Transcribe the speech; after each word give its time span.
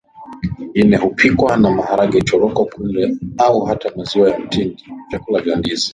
nyingine 0.75 0.97
hupikwa 0.97 1.57
na 1.57 1.69
maharage 1.71 2.21
choroko 2.21 2.65
kunde 2.65 3.17
au 3.37 3.61
hata 3.65 3.91
maziwa 3.95 4.29
ya 4.29 4.39
mtindi 4.39 4.83
Vyakula 5.09 5.41
vya 5.41 5.55
ndizi 5.55 5.89